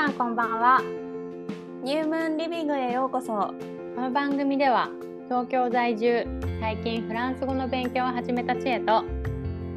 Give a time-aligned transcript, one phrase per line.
[0.00, 0.80] さんこんばんは。
[1.84, 3.52] ニュームーンリビングへようこそ。
[3.94, 4.88] この番組では
[5.28, 6.26] 東京在住
[6.58, 9.04] 最近フランス語の勉強を始めた知恵と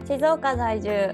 [0.08, 1.14] 静岡在住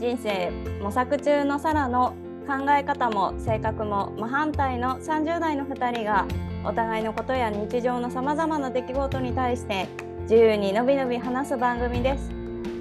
[0.00, 0.50] 人生
[0.82, 2.16] 模索中のサラの
[2.48, 6.26] 考え方も性格も真反対の30代の2人が
[6.64, 9.86] お互いのことや日常のさまざまな出来事に対して
[10.22, 12.28] 自由にのびのび話す番組です。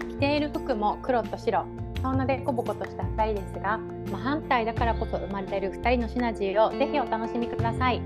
[0.09, 1.68] 着ている服も黒と白
[2.01, 8.00] そんなでこぼことした2人ですが真反対だからこそ生まれる2人のシナジーをぜひお楽しみください。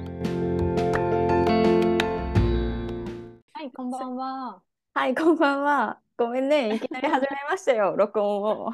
[3.54, 4.62] はいこんばんは。
[4.96, 6.00] はいこんばんは。
[6.18, 6.76] ごめんね。
[6.76, 8.72] いきなり始めましたよ 録音を。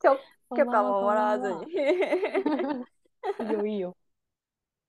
[0.00, 0.18] 許
[0.56, 1.72] 許可ももらわずに。
[1.72, 3.94] いいよいいよ。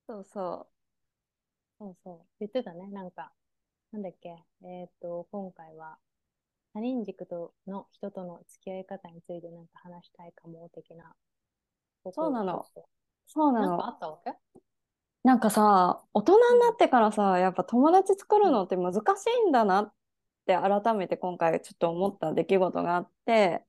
[0.07, 0.67] そうそ
[1.77, 2.25] そうそう。
[2.39, 3.33] 言ってたねなんか。
[3.91, 4.45] なんだっけ。
[4.63, 5.97] えっ、と今回は
[6.75, 11.15] 他人軸との人との付き合い方についてなんか話したいかも的な
[12.13, 12.65] そうなの。
[13.25, 14.33] そうななんかあのったわけ？
[15.23, 18.97] なんかさ大人になってからさやっぱ友達作るのって難し
[19.45, 19.93] いんだなっ
[20.45, 23.63] て改めて今回ちょっと思った出来事があって。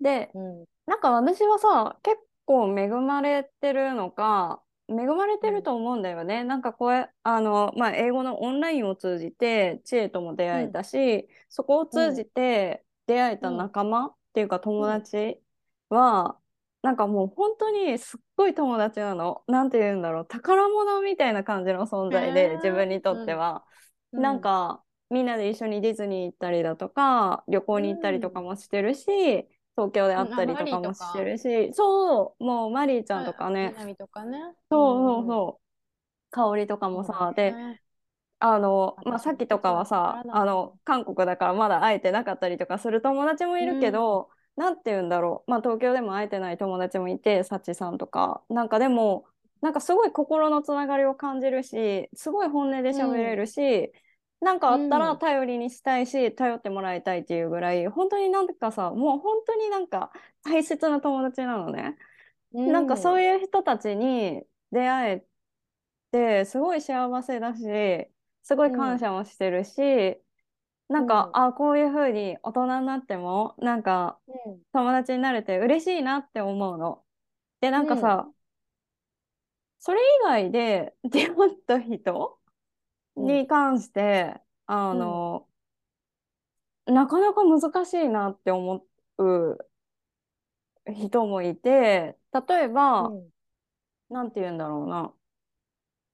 [0.00, 0.64] でうん。
[0.86, 15.40] なんか私はさ結構恵まれてるのか恵まれてると思うんだよね、なんかこれあの、まあ、英語のオンラインを通じて知恵とも出会えたし、そこを通じて出会えた仲間っていうか友達
[15.88, 16.38] は、
[16.82, 19.42] なんかもう本当にすっごい友達なの。
[19.46, 20.26] なんて言うんだろう。
[20.26, 23.64] 宝物みたいな感じの存在で自分にとっては、
[24.12, 24.22] うん。
[24.22, 30.80] なんかみんなで一緒にディズニー行ったりだとか旅行に行ったりとかもしてるし、東京で会ったりとか。
[30.80, 34.38] もしてるし、そうもうマリーちゃんとかね、南とかね。
[34.70, 35.64] そうそうそう。
[36.30, 37.54] 香りとかもさ、で
[38.38, 48.42] あの、まあ、私さっきとかはさあの韓国だからまだ会えてなかったりとかする友達もいるけど、なんて言うんだろう、まあ、東京でも会えてない友達もいてサチさんとか。
[48.48, 49.24] なんかでも
[49.62, 53.92] なんかすごい心のつながりを感じるしすごい本音で喋れるし、
[54.40, 55.18] なんかあったらうん。
[55.18, 60.12] 頼りにしたいし、頼ってもらいたいっていうぐらい本当になんかさもう本当になんか
[60.42, 61.96] 大切な友達なのね。
[62.52, 65.26] なんかそういう人たちに出会え
[66.12, 68.08] てすごい幸せだし
[68.42, 70.20] すごい感謝もしてるし、
[70.88, 74.62] なんか、あこういう風に大人になってもなんかうん。
[74.72, 77.04] 友達になれて嬉しいなって思うの。
[77.60, 78.28] でなんかさ、
[79.78, 82.43] それ以外で出会った人うん
[83.16, 85.48] に関して、あの、
[86.86, 88.86] なかなか難しいなって思
[89.18, 89.58] う
[90.86, 92.16] 人もいて
[92.48, 93.30] 例えば、うん。
[94.10, 95.14] なんて言うんだろうな。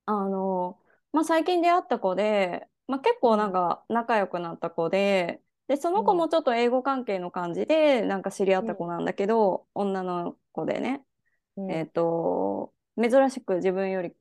[0.07, 0.79] あの、
[1.13, 11.05] まあ、最近出会った子で、まあ、結構なんか仲良くなった子で、で、その子もちょっと英語関係の感じで、なんか知り合った子なんだけど、女の子でね、
[11.57, 11.71] うん。
[11.71, 14.15] えっと、珍しく自分より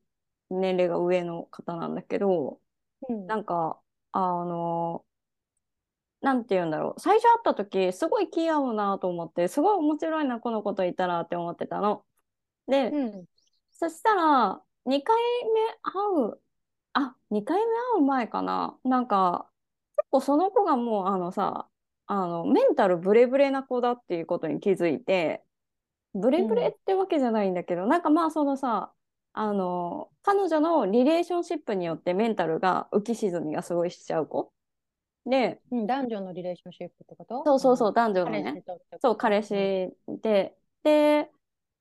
[0.49, 2.61] 年齢が上の方なんだけど、
[3.07, 5.05] うんなんか、あの、
[6.21, 6.99] なんて言うんだろう。
[6.99, 12.05] 最初会った時、すごい気合うなと思って、すごい面白いな、この子といたらって思ってたの。
[12.67, 13.25] で、うん
[13.71, 15.17] そしたら、2回
[15.53, 15.93] 目会
[16.33, 16.41] う、
[16.93, 18.79] あ、2回目会う前かな。
[18.85, 19.51] なんか、
[19.97, 21.69] 結構その子がもう、あのさ、
[22.07, 25.43] あの、メンタルブレブレな子だっていうことに気づいて、
[26.13, 28.93] ブレブレってわけじゃないんだけど、なんかまあ、そのさ、
[29.33, 34.51] あの、彼女のリレーションシップによってメンタルが浮き沈みがすごいしちゃう子。
[35.25, 37.43] で、うん男女のリレーションシップってこと？
[37.45, 38.63] そうそうそう、男女の彼ね。
[39.01, 41.29] そう、彼氏で、で、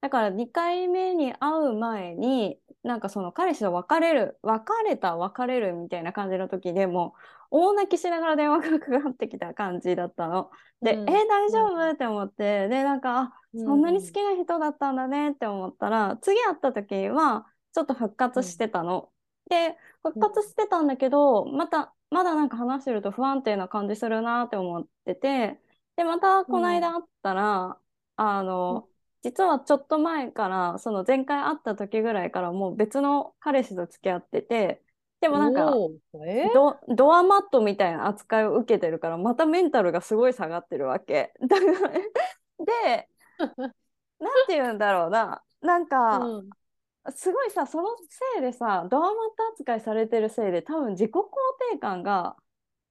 [0.00, 7.15] だから2回目に会う前に、なんかその彼氏と別れる、別れた、別れるみたいな感じの時でも
[7.50, 10.50] う、大泣きしながら電話がかかってきた感じだったの。
[10.82, 11.10] で、うん。
[11.10, 11.91] え、大丈夫？
[11.91, 19.12] って思って、で、なんか、そんなに好きな人だったんだねって思ったら、次会った時は、ちょっと復活してたの。
[19.50, 25.60] で、復活してたんだけど、また、まだなんか話してると不安定な感じするなって思ってて、
[25.97, 27.80] で、またこの間会ったら、
[28.16, 28.89] あの、
[29.22, 34.83] 実はちょっと前から、その前回会った時ぐらいからもう別の彼氏と付き合ってて、
[35.21, 35.83] でもなんか、
[36.53, 41.34] ド、ドアマットみたいな扱いを受けてるから、またメンタルがすごい下がってるわけ。
[42.59, 43.09] で、
[44.19, 45.43] なんて言うんだろうな。
[45.61, 46.51] なんか、うん
[47.15, 47.89] すごいさ、その
[48.35, 51.23] せいでさ、ドアマット扱いされてるせいで、多分自己肯
[51.73, 52.37] 定感が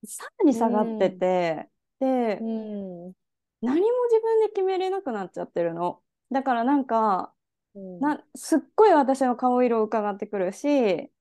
[0.06, 3.14] さらに下がってて、で、うん
[3.62, 6.02] 何も自分で決めれなくなっちゃってるの。
[6.32, 7.34] だからなんか、
[7.76, 11.12] うんな、すっごい私の顔色を伺ってくるし、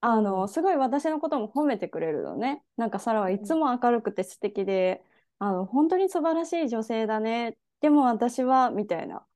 [0.00, 2.64] あの、うんすごい私のことも褒めてくれるのね。
[2.76, 5.04] なんか、サラはいつも明るくて素敵で、
[5.38, 7.56] あの、本当に素晴らしい女性だね。
[7.84, 9.26] でも私は、みたいな。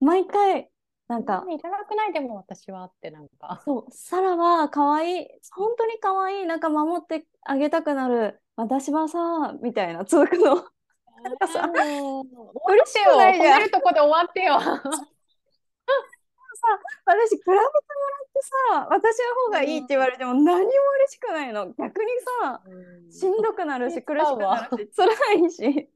[0.00, 0.68] 毎回、
[1.08, 2.12] なんか、いらなくない？
[2.12, 3.62] でも私はってなんか。
[3.64, 10.56] そう、サラは可愛い、本当に可愛い、なんか守ってあげたくなる、私はさ、みたいな続くの。
[10.56, 10.62] な
[11.32, 11.72] んかさ、嬉
[12.84, 14.56] しくないじゃん褒めるとこで終わってよ。
[14.56, 14.66] 私、
[17.30, 17.64] 比べてもらっ
[18.30, 20.70] てさ、私の方がいいって言われても何も嬉
[21.08, 21.72] しくないの。
[21.72, 22.10] 逆に
[22.42, 22.60] さ、
[23.10, 25.88] しんどくなるし、気苦しくなるし、辛いし。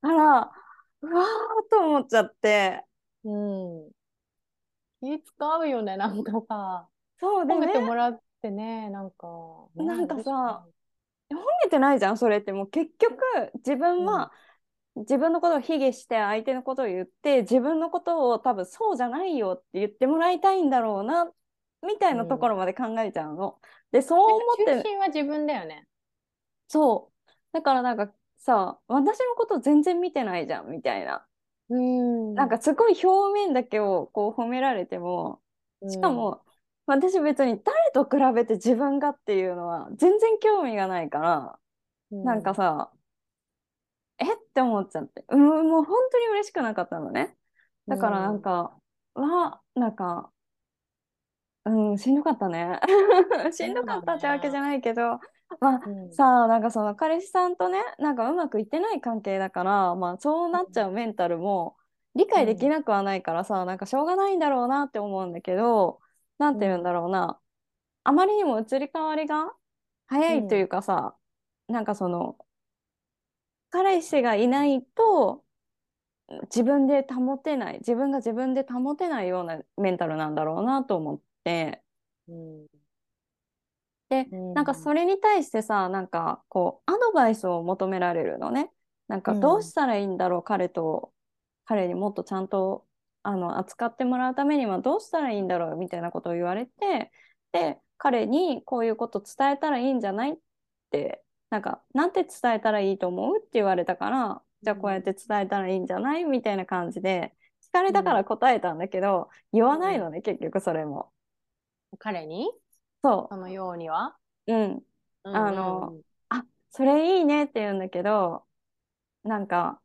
[0.00, 0.50] あら、
[1.02, 1.26] うわー
[1.70, 2.84] と思っちゃって。
[3.24, 3.90] うん。
[5.00, 6.88] 気使うよね、なんかさ。
[7.18, 9.26] そうでね褒めてもらってね、なんか。
[9.74, 10.66] ねなんかさ、
[11.30, 12.52] 褒めてないじゃん、それって。
[12.52, 13.16] もう結局、
[13.54, 14.32] 自分は、
[14.96, 21.30] 自分のことを卑下して相手のことを言って自分のことを多分そうじゃないよって言ってもらいたいんだろうな
[21.86, 23.60] みたいなところまで考えちゃうの。
[23.92, 25.86] でそう思って中心は自分だよね。
[26.68, 31.24] そうだからなんかさ私のこと全然見てないじゃんみたいな。
[31.68, 35.40] うんなんかすごい表面だけをこう褒められても
[35.88, 36.42] しか、も
[36.86, 41.58] 私別に誰と比べて自分がっていうのは全然興味がないから、
[42.10, 42.90] うんなんか、さ
[44.18, 45.40] えって思っちゃって、うん、
[45.70, 47.36] もう本当に嬉しくなかったのね。
[47.86, 48.76] だからなんか、
[49.14, 50.30] は、なんか、
[51.64, 52.80] うん、 しんどかったね。
[53.52, 55.20] しんどかったってわけじゃないけど、
[55.60, 56.12] まあうん。
[56.12, 61.76] さあ、なんかその彼氏さんとね、なんかうまくいってない関係だから、まあそうなっちゃうメンタルも
[62.14, 66.00] 理解できなくはないからさ、なんかしょうがないんだろうなって思うんだけど、
[66.38, 67.40] なんて言うんだろうな、
[68.04, 69.52] あまりにも移り変わりが
[70.06, 71.16] 早いというかさ、
[71.68, 72.38] なんかその、
[73.70, 75.44] 彼氏がいないと、
[76.42, 81.82] 自分で保てない自分が自分で保てないようなメンタルなんだろうなと思って。
[82.28, 82.79] うん
[84.10, 88.70] でうんなんかそれに対してさなんかこうアドバイスを求められるのね。
[89.08, 89.40] なんかうん。
[89.40, 91.12] どうしたらいいんだろう、彼と
[91.64, 92.86] 彼にもっとちゃんと
[93.22, 97.10] あの扱ってもらうためにはどうしたらいいんだろうみたいなことを言われて
[97.52, 100.36] で彼にこういうこと伝えたらいいんじゃないっ
[100.90, 111.12] てなんかなんて伝えたらいいと思うって言われたからじゃあこうやって伝えたらいいんじゃないみたいな感じで聞かれたから答えたんだけど、言わないのね、結局それも。
[111.98, 112.50] 彼に？
[113.02, 114.16] そそのようには、
[114.46, 114.52] う。
[114.54, 114.86] うん。
[115.24, 115.36] うん。
[115.36, 115.96] あの
[116.28, 118.46] あ、それいいねって言うんだけど、
[119.24, 119.82] なんか、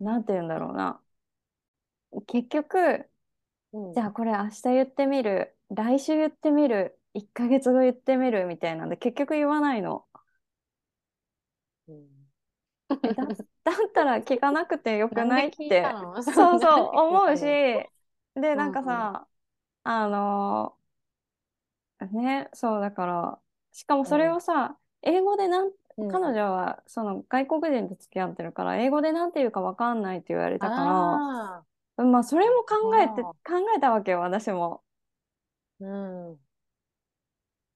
[0.00, 1.02] なんて言うんだろうな。
[2.26, 3.10] 結局、
[3.72, 3.94] うん。
[3.94, 10.06] じゃあこれ明日言ってみる、来週言ってみる、1ヶ月後言ってみるみたいなんで、結局言わないの。
[11.88, 12.08] うん。
[13.02, 13.24] えだ、
[13.64, 15.98] だったら聞かなくてよくないって。
[16.34, 17.90] そうそう思うし、なんで聞い
[18.40, 19.28] で、なんかさ、
[19.84, 20.78] あの
[22.06, 23.40] ね、そうだから、
[23.72, 25.72] しかもそれをさ、英語でなん、
[26.08, 31.64] 彼女はその外国人と付き合ってるから、英語でなんて言うかわかんないって言われたかあ
[31.96, 32.74] ら、まあそれも考
[33.04, 34.84] えて、あ考えたわけよ、私も。
[35.80, 36.40] ーうん。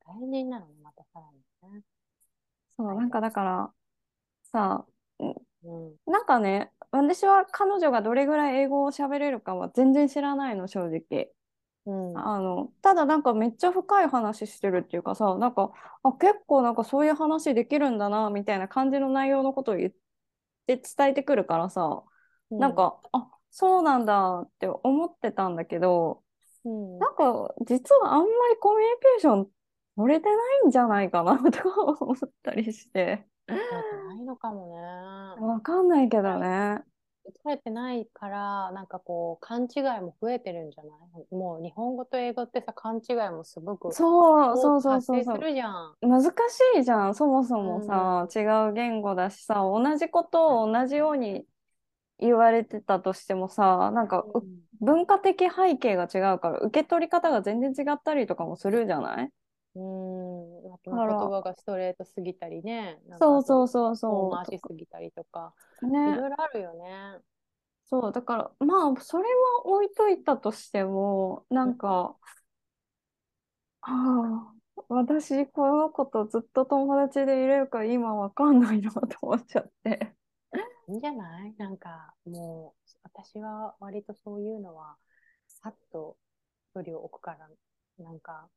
[0.04, 1.38] 大変なのね、またさらに
[1.76, 1.84] ね。
[2.76, 3.74] そう、なんかだから、
[4.44, 4.86] さ、
[5.62, 5.96] うん。
[6.06, 11.30] なんかね、私は彼女がどれぐらい英語を喋れるかは全然知らないの、正直。
[11.88, 12.18] うん。
[12.18, 19.92] あの、ただなんかめっちゃ深い話してるっていうかさ、なんか、あ、結構なんかそういう話できるんだな、みたいな感じの内容のことを言っ
[20.66, 22.02] て伝えてくるからさ、
[22.50, 26.22] なんか、あ、そうなんだって思ってたんだけど、
[26.64, 29.48] うん、なんか実はあんまりコミュニケーション
[29.96, 30.32] 取れてな
[30.64, 34.68] いんじゃないかなとか思ったりしてないのかも
[35.38, 35.46] ね。
[35.46, 36.82] わかんないけどね。
[37.32, 40.90] 取れてないから、なんかこう、勘違いも増えてるんじゃな
[41.30, 41.34] い？
[41.34, 45.38] もう日本語と英語ってさ、勘違いもすごくそう、そうそうそうそう。
[45.40, 45.94] るじゃん。
[46.00, 46.30] 難し
[46.78, 51.46] いじゃん、そもそもさ、違う言語だしさ、同じことを同じように
[52.18, 54.42] 言われてたとしてもさ、なんかう
[54.80, 59.30] 文化的背景が違うから受け取り方が全然違ったりとかもするじゃない？
[59.74, 60.17] うん。
[60.62, 62.98] 言葉がストレートすぎたりね。
[63.18, 65.86] そうそうそう遠そ回しすぎたりとか、う。
[65.86, 66.16] いね。
[66.16, 67.18] ろいろあるよね。
[67.90, 72.16] そう、だから、まあ、それは置いといたとしても、なんか、
[73.80, 80.14] ああ、私、この子とずっと友達でいれるか今わかんないなと思っちゃって。
[80.88, 81.54] いいんじゃない？
[81.56, 84.96] なんか、もう、私は割とそういうのは、
[85.46, 86.16] さっと
[86.74, 87.48] 距離を置くから、
[88.04, 88.48] なんか、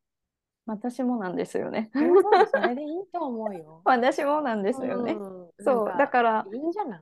[0.81, 1.89] 私もなんですよね。
[1.93, 3.81] うんそれでいいと思うよ。
[3.83, 5.13] 私もなんですよね。
[5.13, 7.01] うんそう、だから、いいんじゃない？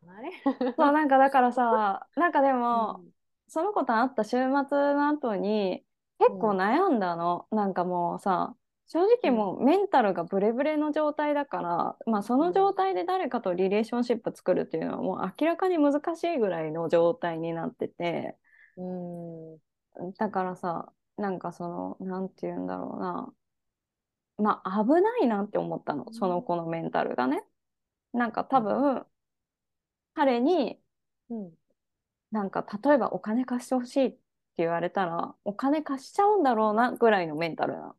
[0.78, 3.10] そう、なんかだからさ、 なんかでも、うん
[3.52, 4.46] その子と会った週末
[4.94, 5.84] の後に、
[6.20, 7.48] 結構悩んだの。
[7.50, 18.38] なんかもうさ、正直もうメンタルがブレブレの状態だから、まあその状態で誰かとリレーションシップ作るっていうのはもう明らかに難しいぐらいの状態になってて、
[18.78, 19.58] うん。
[20.20, 23.34] だからさ、なんかその、なんて言うんだろうな。
[24.40, 27.44] まあ、危ないなって思ったの、その子のメンタルがね。
[28.14, 29.06] なんか多分、
[30.14, 30.80] 彼に、
[31.30, 31.54] うん。
[32.32, 34.20] なんか例えばお金貸してほしいって
[34.58, 37.96] 言われたら、お金貸しちゃうんだろうなぐらいのメンタルなの。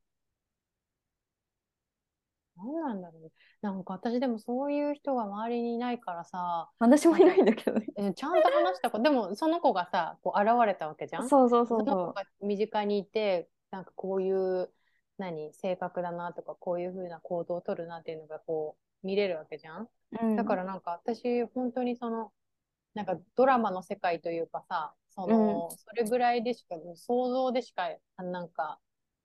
[2.56, 3.30] なんなんだろうね。
[3.62, 7.86] なんか私でもそういう人が周りにいないからさ、私もいないんだけどね。
[7.96, 11.28] えちゃんと話した子、でもその子がさ、こう現れたわけじゃん？
[11.28, 14.70] そうそうそそうの子そが身近にいて、なんかこういう、
[15.20, 19.82] 何、性格だなとか、こういうふうな行動を取るなっていうのがこう見れるわけじゃん？
[19.82, 19.88] う。
[20.20, 22.32] うん、だからなんか私、本当にその、
[22.94, 28.80] なんかドラマの世界というかさ、その、それぐらいでしか、想像でしか、あなんか、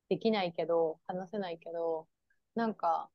[0.10, 2.08] できないけど、話せないけど、
[2.56, 3.10] なんか、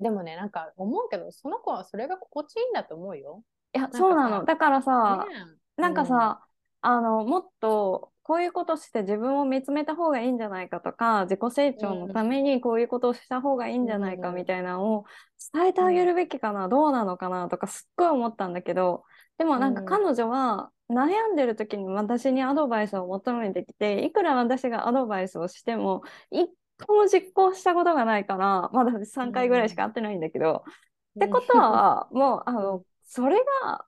[0.00, 3.42] でもね、なんか思うけど、その子はそれが心地いいんだと思うよ。
[3.74, 4.44] いや、かそうなさの。
[4.44, 5.46] だからさ、ね
[5.76, 6.44] なんかさ、
[6.82, 14.36] あの、もっと、こういうことして自分を見つめた方がいいんじゃないかとか、自己成長のためにこういうことをした方がいいんじゃないかうん。
[14.36, 15.04] みたいなのを
[15.52, 19.04] 伝えてあげるべきかな、どうなのかなとかすっごい思ったんだけど、
[19.38, 19.86] でもなんかうん。
[19.86, 26.48] 彼女は悩んでる時に私にアドバイスを求めてきて、いくら私がアドバイスをしても、一
[26.86, 32.84] 個も実行したことがないから、まだ3回ぐらいしか会ってないんだけど、ってことは、もう、あの、うん。
[33.04, 33.84] それが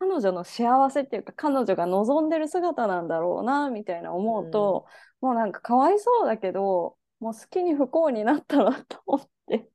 [0.00, 4.86] 彼女の幸せっていうか、彼女が望んでる姿なんだろうな、みたいな思うと、
[5.20, 9.70] もうなんかかわいそうだけど、もう好きに不幸になったらと思って、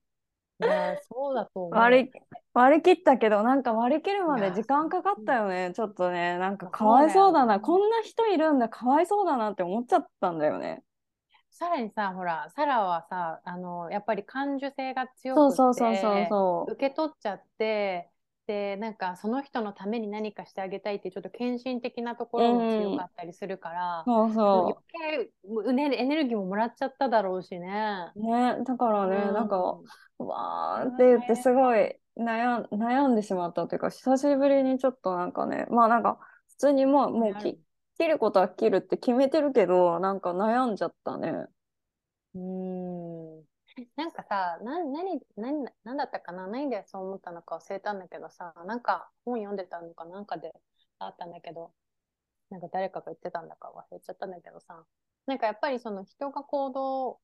[0.60, 1.74] いや、そうだと思う。
[1.76, 2.12] 割り、
[2.54, 5.74] 割り切ったけど、なんか割り切るまで時間かかったよね。
[5.76, 7.60] ちょっとね、なんかかわいそうだな。
[7.60, 10.84] こんな人いるんだ、かわいそうだなって思っちゃったんだよね。
[11.52, 16.74] さらにさ、ほら、サラはさ、あの、やっぱり感受性が強そうくそうそうそうて、そう。
[16.74, 18.12] 受け取っちゃって、
[18.48, 28.14] で、なんかその人のために何かしてあげたいってちょっと献身的なところも強かったりするから、そうそ余計うねエネルギーももらっちゃっただろうしね。
[28.16, 28.20] う。
[28.22, 29.80] ね、だからね、うんなんか、
[30.20, 37.60] うわーって言ってすごい悩ん、悩んでしまったというか、久しぶりにちょっとなんかね、まあなんか、普通にもう、もうき
[37.98, 41.48] 切ることは切るって決めてるけど、なんか悩んじゃったね。
[42.36, 43.15] うーん。
[43.96, 46.48] なんかさ、な、何、何、何だったかな？
[46.48, 50.54] 何でそう思ったのか忘れたんだけどさ、なんか本読んでたのかなんかで
[51.00, 51.74] あったんだけど、
[52.50, 54.86] なんか誰かが言ってたんだか忘れちゃったんだけどさ、
[55.26, 57.20] なんかやっぱりその人が行動、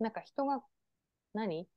[0.00, 0.62] なんか人が、
[1.34, 1.68] 何？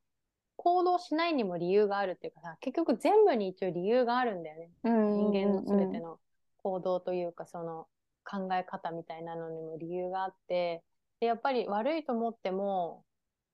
[0.57, 4.71] 行動しないにも理由があるっていうかさ、結局全部に一応理由があるんだよね。
[4.83, 6.19] うん人間のすべての
[6.57, 7.87] 行動というか、その
[8.23, 10.83] 考え方みたいなのにも理由があって、
[11.19, 13.03] で、やっぱり悪いと思っても、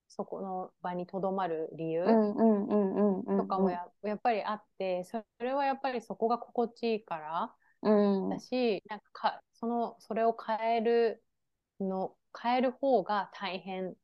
[0.08, 2.06] そこの場にとどまる理由。
[3.38, 11.24] とかもや,、やっぱりあって、それはやっぱりそこが心地いいからうんだし、なんかかその、それを変える
[11.80, 13.96] の、変える方が大変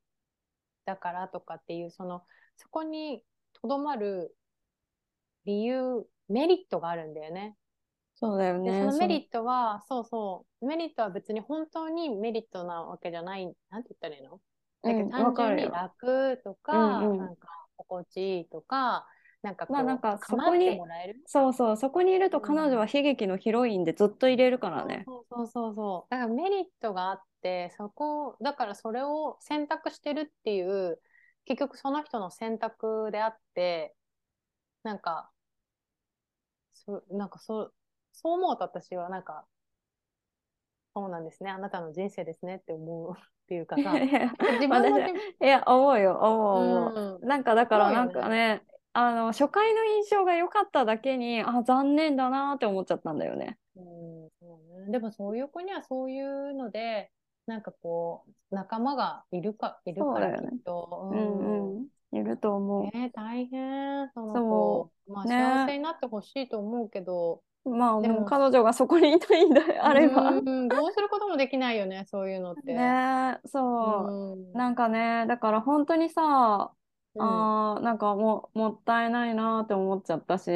[0.86, 2.24] だからとかっていう、その、
[2.58, 4.36] そこにとどまる
[5.46, 7.56] 理由、メリットがあるんだよね。
[8.14, 8.80] で、そうだよね。
[8.80, 14.40] そのメリットは、そうそう、メリットは別に本当にメリットなわけじゃない、なんて言ったらいいの？
[14.84, 19.08] だけどうん単純に楽とか、うんうんなんか心地いいとか、
[19.42, 21.22] なんかこう、まあなんかそこにてもらえる？
[21.26, 25.04] そうそう、そこにいると彼女は悲劇のヒロインでずっと入れるからね。
[25.06, 26.12] そうそうそうそう。
[26.12, 31.00] だからメリットがあって、そこ、だからそれを選択してるっていう、
[31.46, 33.96] 結局その人の選択であって、
[34.84, 35.30] なんか、
[36.74, 37.74] そなんかそう、
[38.14, 39.46] そう思うと私はなんか、
[40.96, 43.14] そうなんですね、あなたの人生ですねって思う
[43.54, 47.20] っていうかさ、自分いや、思うよ、思う、思う。
[47.22, 53.58] うんなんかだからなんかね、あの初回の印象が良かっただけに、あ、残念だなって思っちゃったんだよね。
[53.76, 53.84] うん
[54.40, 57.12] そうね、でもそういう子にはそういうので、
[57.46, 61.10] なんかこう、仲間がいるか、いるからきっと。
[61.12, 64.92] うんうん、いると思ね大変、そのそ子。
[65.12, 67.53] まあ、ね幸せになってほしいと思うけど、う。
[67.66, 70.32] まあでも彼女がそこにいたいんで あれば。
[70.32, 72.74] うん、どうすることもできないよね、そういうのって。
[72.74, 73.60] ねそ
[74.08, 74.34] う。
[74.34, 76.72] うんなんかね、だから本当にさ、
[77.16, 80.50] うんあーなんかももったいないなって思っちゃったし、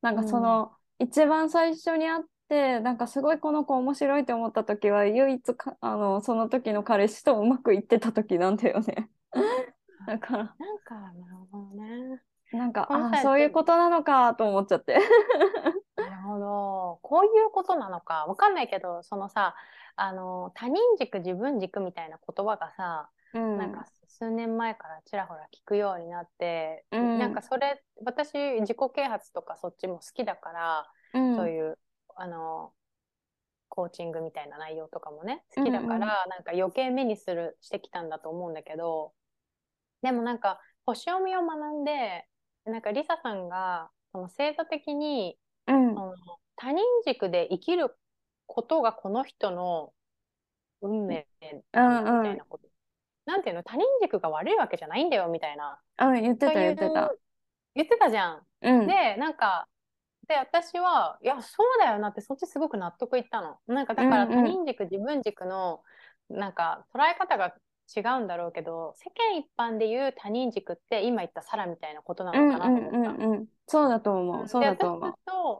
[0.00, 9.10] なんかその、一番最初に会って、なんかすごいこの子面白いって思った時は、唯一かあのその時の彼氏とうまくいってた時なんだよね。
[10.06, 12.22] だから、なんか、なるほどね。
[12.52, 14.98] なんか、あーそういうことなのかと思っちゃって。
[15.96, 16.98] なるほど。
[17.02, 18.26] こういうことなのか。
[18.26, 19.54] わかんないけど、そのさ、
[19.96, 31.78] あの、他人軸、自分軸みたいな言葉がさ、うんなんか数年前からちらほら聞くようになって、うんなんかそれ、私、自己啓発とかそっちも好きだから、うんそういう、
[32.16, 32.72] あの、
[33.68, 39.12] コーチングみたいな内容とかもね、好きだから、うんうん、なんか余計目にする、してきたんだと思うんだけど、
[40.02, 42.26] でもなんか、星読みを学んで、
[42.64, 45.36] なんかリサさんが、その星座的に、
[45.66, 46.14] うん、その
[46.56, 47.94] 他人軸で生きる
[48.46, 49.92] ことがこの人の
[50.82, 52.64] 運命みたいなこと。
[52.64, 52.72] うんうん、
[53.26, 55.80] なんていうの他人軸が悪いわけじゃないんだよみたいな。
[55.98, 57.12] うん、言ってた言ってた。
[57.74, 58.42] 言ってたじゃん。
[58.62, 59.68] うん、で、なんか、
[60.26, 63.58] で、私は、いや、そうだよなって、そっちすごく納得いったの。
[63.66, 65.82] なんか、だから他人軸、うんうん、自分軸の、
[66.28, 67.54] なんか、捉え方が
[67.96, 72.96] 違うんだろうけど、世間一般でいう他人軸って、今言ったサラみたいなことなのかなと思った。
[72.98, 74.48] うんうんうん、そうだと思う。
[74.48, 75.14] そうだと思う、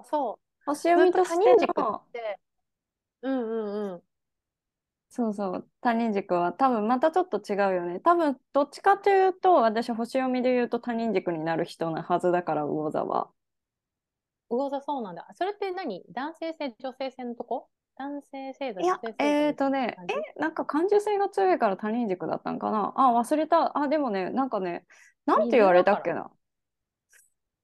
[0.05, 0.43] そう。
[0.67, 2.03] 星読みとしての、
[3.23, 4.03] うんうんうん。
[5.09, 7.99] そうそう、他人軸は多分またちょっと違うよね。
[7.99, 13.31] 多分どっちかというと、私、星読みで言うと他人軸になる人なはずだから、魚座は。
[14.49, 15.27] 魚座そうなんだ。
[15.35, 16.05] それって何？
[16.11, 17.69] 男性性、女性性のとこ？
[17.97, 22.93] 男性性いや、えっ、ー、とね、え、なんか感受性が強いから他人軸だったんかな？
[22.97, 23.77] あ、忘れた。
[23.79, 24.87] あ、でもね、なんかね、
[25.27, 26.31] なんて言われたっけな？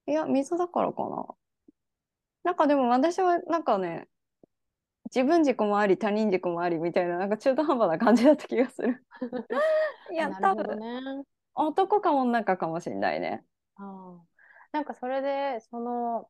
[0.07, 1.25] いや、水だからかな。
[2.43, 4.07] なんかでも私はなんかね、
[5.13, 9.05] 自分軸もあり他人軸もありみたいななんか中途半端な感じだった気がする
[10.13, 11.23] いや、多分、ね、
[11.55, 13.43] 男か女かかもしれないね。
[13.77, 14.17] あ
[14.71, 16.29] なんかそれでその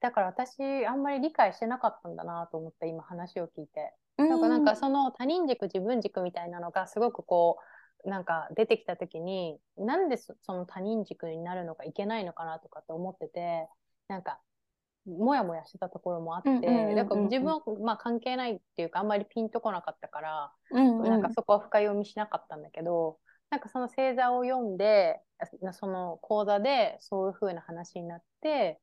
[0.00, 3.94] だから私あんまり理解してなかったんだなと思って今話を聞いて。
[4.16, 4.40] なん。
[4.40, 7.58] かなんかその他人軸自分軸みたいなのがすごくこ
[8.04, 13.68] うなんか出てきた時になんでその他人軸になるのかいけないのかなとかって思ってて
[14.08, 14.40] なんか
[15.06, 23.18] もやもやしてたところもあって、だから自分はまあ関係ないっていうかあんまりピンとこなかったから、うんうん、なんかそこは深読みしなかったんだけど
[23.50, 25.20] なんかその星座を読んで
[25.72, 28.78] その講座でそういう風な話になって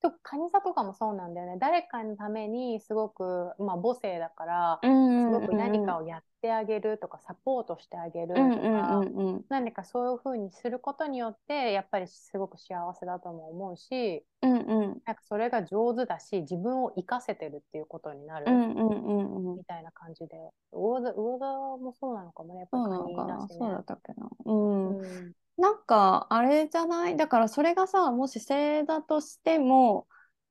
[0.00, 1.56] と蟹座とかもそうなんだよね。
[1.58, 4.88] 誰かのためにすごく、まあ、母性だから、す
[5.30, 9.02] ごく何かをやってあげるとかサポートしてあげるとか、
[9.48, 20.36] 何かそういうふうにすることによってやっぱりすごく幸せだとも思うし、うんうん、なんかそれが上手だし自分を生かせてるっていうことになる、みたいな感じで。
[20.70, 21.46] 魚座魚座
[21.78, 22.60] もそうなのかもね。
[22.60, 24.28] やっぱカニだし、ね、そうだったっけな。
[24.44, 27.16] うん、うんなんかあれじゃない？
[27.16, 30.06] だからそれがさもし星座としても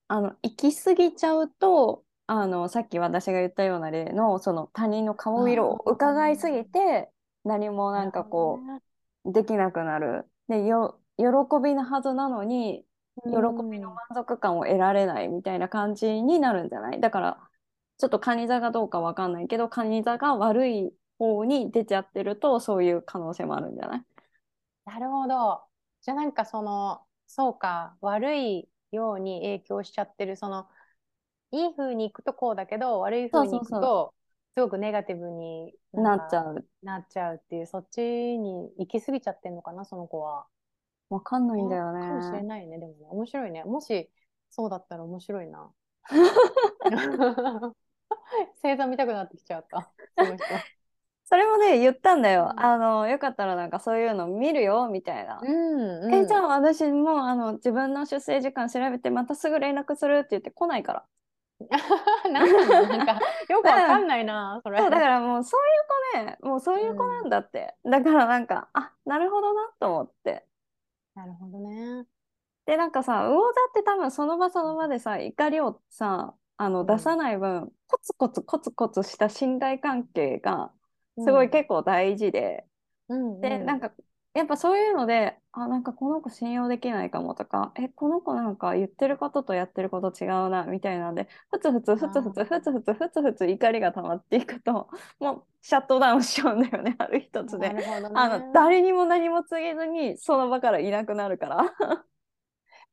[0.10, 7.10] あの行き過ぎちゃうとあのさっき私が言ったような例のその他人の顔色を伺いすぎて
[7.46, 8.60] 何もなんかこ
[9.26, 10.26] うできなくなる。
[10.50, 11.26] でよ喜
[11.64, 12.86] びのはずなのに
[13.26, 13.32] 喜
[13.70, 17.00] びの満足感を得られないみたいな感じになるんじゃない？
[17.00, 17.38] だから
[17.98, 24.02] ちょっと蟹座がどうかわかんないけど蟹座が悪い方に出ちゃってるとそういう可能性もあるんじゃない？
[24.88, 25.66] なるほど。
[26.02, 30.66] じゃあなんかその、そうか、悪いように影響しちゃってる、その、
[31.52, 34.14] いい風にいくとこうだけど、悪い風にいくと、
[34.56, 36.66] すごくネガティブになっちゃう。
[36.84, 40.48] なっちゃうっていう、そっちに行き過ぎちゃってんのかな、その子は。
[41.10, 42.08] わかんないんだよね。
[42.08, 43.08] かもしれないね、でもね。
[43.10, 43.66] 面白いね。
[43.66, 44.10] もし、
[44.50, 45.70] そうだったら面白いな。
[48.62, 49.92] 星座見たくなってきちゃった。
[50.18, 50.77] その人。
[51.30, 61.04] それもね言ったんだよ、うん、あのよかったらなんかそういうの見るよみたいな、うんうん、えじゃあ私もあの自分の出生時間調べてまたすぐ連絡するって言って来ないから。
[62.30, 62.52] な ん
[62.90, 64.78] なんか よくわかんないな、それ。
[64.78, 70.46] そうだからもうそういう子ねもうそういう子なんだって、うん、だからなんかあなるほどなと思って。
[71.16, 72.06] なるほどね。
[72.68, 80.72] でなんかさ魚座って多分その場その場でさ怒りをさあの出さない分、コツコツコツコツした信頼関係が
[81.18, 82.66] すごい結構大事で、
[83.10, 83.92] うんうん、でなんか
[84.38, 101.58] やっぱそういうのであなんかこの子信用できないかもとかえこの子なんか言ってることとやってること違うなみたいなんでふつふつふつふつふつふつふつふつ怒りが溜まっていくと もうシャットダウンしちゃうんだよね ある一つで、ね、あの誰にも何も告げずにその場からいなくなるから。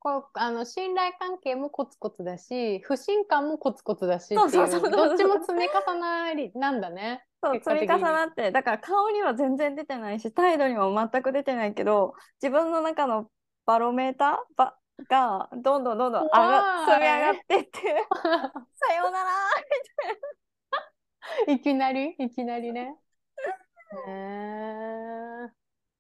[0.01, 7.25] こうあの信頼関係もコツコツだし不信感もコツコツだしどっちも積み重なりなんだね。
[7.45, 13.31] そう積み重なってだから顔には全然出てないし態度にも全く出てないけど自分の中の
[13.67, 14.77] バロメーターば
[15.09, 18.07] がどんどんどんどん上が積み上がってって
[18.75, 19.65] さようならみ
[19.97, 21.53] たいな。
[21.55, 22.15] いきなり？
[22.19, 22.97] いきなりね。
[24.07, 25.51] へえ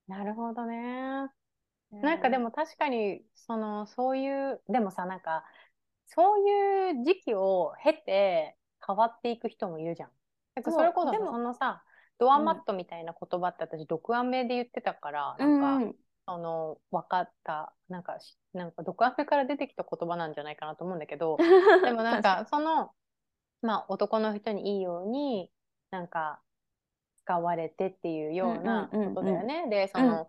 [0.06, 1.28] なるほどね。
[1.90, 5.44] なんかでも確かにそのそういうでもさなんか
[6.06, 10.10] そういう時期を経て変わっていく人もいるじゃん。
[10.54, 11.82] なんかそれこそそのさ
[12.18, 15.94] ドアマットみたいな言葉って私、毒アメで言ってたから、なんか、うん、
[16.26, 18.18] その分かったなんか
[18.52, 21.36] なんか毒アメから出てきた言葉なんじゃないかなと思うんだけど
[21.84, 22.92] でもなんかその
[23.62, 25.50] まあ男の人にいいように
[25.90, 26.40] なんか
[27.16, 29.66] 使われてっていうようなことだよね。
[29.68, 30.28] でその、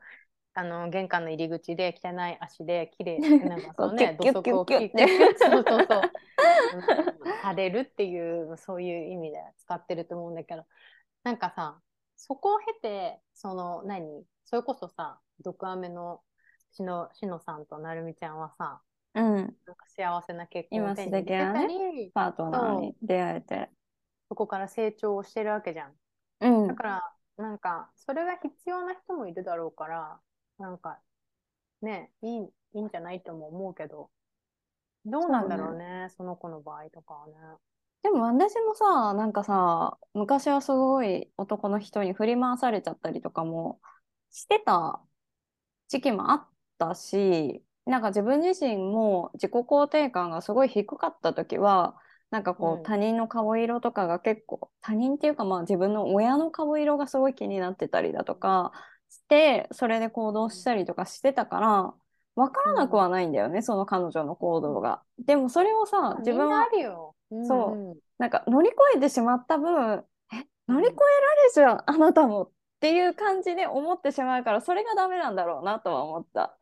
[0.55, 6.01] あの玄関の入り口で汚い足で綺麗なんかそのね土足をキュッキュッ そうそうそう
[7.41, 10.65] されるっていうそういう意味で使ってると思うんだけど。
[11.25, 11.81] なんかさ
[12.15, 16.21] そこを経てその何それこそさ毒アメの
[16.71, 18.79] しのしのさんとなるみちゃんはさ、
[19.15, 23.69] うん、なんか幸せな結婚を手に入れたり、ね、パートナーに出会えて。
[24.27, 25.93] そこから成長をしてるわけじゃん。
[26.41, 30.19] うん、だからなんかそれが必要な人もいるだろうから
[30.57, 30.99] なんか
[31.81, 34.09] ねいいいいんじゃないとも思うけど。
[35.07, 37.33] どうなんだろうねそ、ね、の子の場合とかはね。
[38.01, 43.79] でも私もさなんかさ昔はすごい男の人に振り回されちゃったりとかも
[44.31, 45.01] してた
[45.87, 51.95] 時期もあったしなんか自分自身も自己肯定感がすごい低かった時は
[52.29, 58.94] なんかこう、うん、他人の顔色とかが結構他人っていうかまあ自分の親の顔色がすごい気になってたりだとかし
[59.27, 61.93] てそれで行動したりとかしてたから
[62.35, 65.01] 分からなくはないんだよね、うん、その彼女の行動が。
[65.25, 66.67] でもそれをさ自分は、
[67.31, 76.57] うん、そうなんか乗り越えてしまった分え乗り越えられじゃんあなたもっていう感じで思ってしまうからそれがダメなんだろうなとは思った。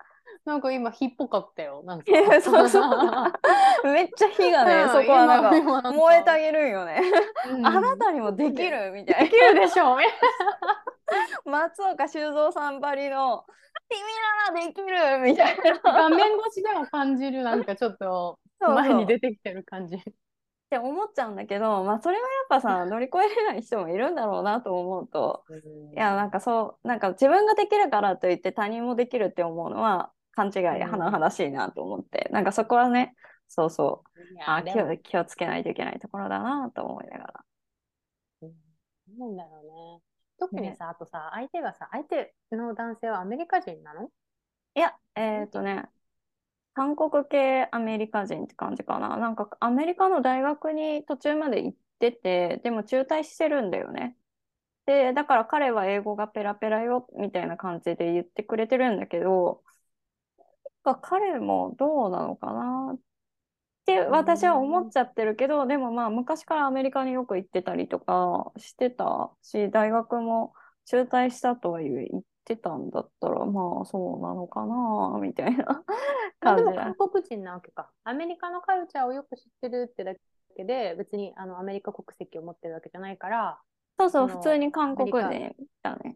[0.45, 1.84] なんか今火っぽかったよ。
[1.86, 2.06] なんか
[2.41, 2.84] そうそう。
[3.86, 7.02] めっちゃ火がね、そこはなんか燃えてあげるんよね。
[7.49, 9.23] うん、 あなたにもできるみたいな。
[9.23, 9.97] できるでしょう。
[11.45, 13.45] 松岡修造さんばりの
[13.89, 14.02] 「君
[14.54, 15.80] ならできる!」みたいな。
[15.84, 19.95] 画面越しでも感じるなんかちょっと前に出てきてる感じ。
[19.95, 19.99] っ
[20.73, 25.43] て思っちゃうんだけど、まあ、それはやっぱさ乗り越えれない人もいるんだろうなと思うと、
[25.93, 30.52] いやなんかそうなんか自分ができるからといって他人もできるって思うのは勘違い
[30.84, 33.15] 甚だしいなと思って、なんかそこはね
[33.47, 37.45] そうそうあ気を気をつけないといけないところだなと思いながら。
[39.15, 40.12] なんだろうね。
[40.47, 44.10] 特にさ、ね、あとさ、相手がさ、相手の男性はアメリカ人なの？
[44.75, 45.86] いや、えっ、ー、とね、
[46.73, 49.17] 韓国系アメリカ人って感じかな。
[49.17, 54.17] なんかアメリカの大学に途中まで行ってて、でも中退してるんだよね。
[54.86, 59.63] で、だから彼は英語がペラペラよみたいな感じで言ってくれてるんだけど、
[61.01, 62.97] 彼もどうなのかな
[63.83, 70.53] って私は思っちゃってるけど、でもまあ昔からアメリカによく行ってたりとかしてたし、大学も
[70.85, 75.83] 中退したとはいえ行ってたんだったら、まあそうなのかな、みたいな
[76.39, 76.63] 感じ。
[76.63, 77.91] でも韓国人なわけか。
[78.05, 80.13] アメリカのカルチャーをよく知ってるってだ
[80.55, 83.59] けで、別にあのアメリカ国籍を持ってるわけじゃないから。
[83.99, 86.15] そうそう、普通に韓国人だね。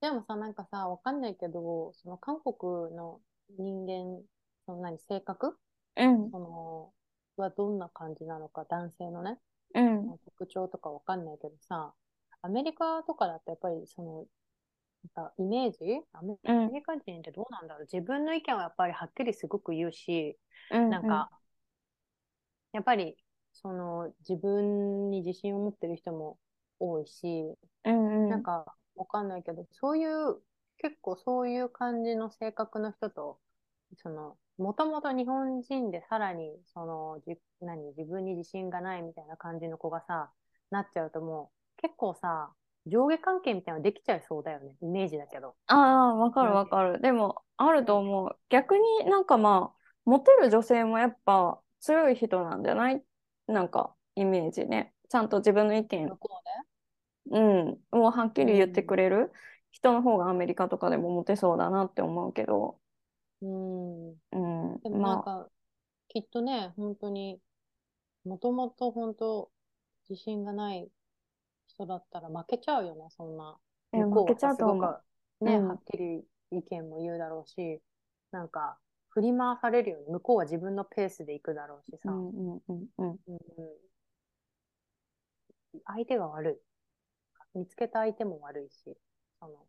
[0.00, 3.20] でもさ、なんかさ、わかんないけど、その韓国の
[3.58, 4.22] 人間、
[4.64, 5.58] その何、性格
[5.96, 6.30] うん。
[6.30, 6.92] その、
[7.36, 9.38] はどんな感じなのか、男性のね、
[9.74, 10.18] うん。
[10.24, 11.94] 特徴とかわかんないけどさ、
[12.42, 14.26] アメリカとかだとやっぱりその、
[15.14, 15.78] なんかイメージ？
[16.12, 16.36] アメ
[16.72, 20.38] リカ人ってどうなんだろう、自分の意見はやっぱりはっきりすごく言うし、
[20.70, 21.06] うんうん、なん。
[21.06, 21.30] か、
[22.72, 23.16] やっぱり
[23.52, 26.38] その自分に自信を持ってる人も
[26.78, 30.36] 多いし、うんうん、なんかわかんないけど、そういう、
[30.78, 33.38] 結構そういう感じの性格の人と、
[33.96, 40.30] その、もともと日本人でさらに、その、じ何、自分に自信がないみたいな感じの子がさ、
[40.70, 42.52] なっちゃうともう、結構さ、
[42.86, 44.76] 上下関係みたいなのできちゃいそうだよね。
[44.82, 45.54] イメージだけど。
[45.66, 47.00] ああ、わかるわかる。
[47.00, 48.36] でも、あると思う。
[48.50, 53.02] 逆になんかまあ、モテる女性もやっぱ強い人なんじゃない？
[53.46, 54.92] なんか、イメージね。
[55.08, 56.10] ちゃんと自分の意見。
[57.30, 59.32] うん、もうはっきり言ってくれる？
[59.70, 62.78] 人の方がアメリカとかでもモテそうだなって思うけど。
[63.42, 64.08] うん。
[64.10, 64.80] うん。
[64.82, 65.50] でもなんか、まあ、
[66.08, 67.40] きっとね、本当に、
[68.24, 69.50] もともと本当、
[70.08, 70.90] 自信がない
[71.68, 73.58] 人だったら負けちゃうよね、そんな。
[73.92, 75.44] 負けちゃうと思う。
[75.44, 77.80] ね、うん、はっきり意見も言うだろうし、
[78.30, 80.04] なんか、振り回されるよね。
[80.08, 82.10] 向こうは自分のペースで行くだろうしさ。
[82.10, 83.10] うんうんうんうん。
[83.10, 83.18] うん、
[85.84, 86.52] 相手が悪
[87.54, 87.58] い。
[87.58, 88.96] 見つけた相手も悪いし。
[89.40, 89.66] その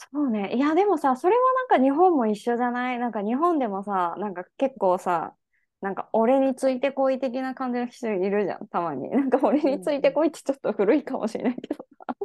[0.00, 0.54] そうね。
[0.54, 3.00] いや、でもさ、それはなんか日本も一緒じゃない？
[3.00, 5.34] なんか日本でもさ、なんか結構さ、
[5.80, 9.10] なんか俺についてこい的な感じの人いるじゃん、たまに。
[9.10, 11.84] なんか俺についてこいってちょっと古いかもしれないけど。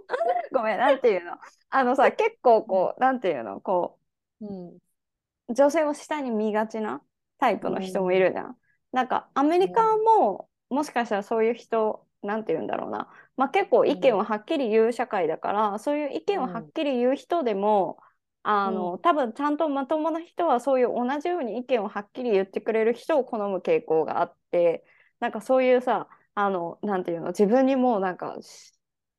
[0.54, 1.36] ごめん、なんていうの？
[1.72, 3.98] あのさ、結構こう、なんていうの、こ
[4.42, 7.02] う、うん、女性を下に見がちな
[7.40, 8.46] タイプの人もいるじゃん。
[8.46, 8.56] うん、
[8.92, 13.10] なんかアメリカも、もしかしたらそういう人、なんて言うんだろうな。
[13.38, 17.98] まあ結構意見をはっきり言う社会だから、そういう意見をはっきり言う人でも、
[18.44, 24.84] あの、うん、多分ちゃんとまともな人はそういう同じように意見をはっきり言ってくれる人を好む傾向があって
[25.22, 28.36] なんかそういうさあのなんていうの自分にもうなんか